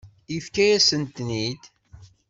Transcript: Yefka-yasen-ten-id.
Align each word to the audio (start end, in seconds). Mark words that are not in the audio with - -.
Yefka-yasen-ten-id. 0.33 1.63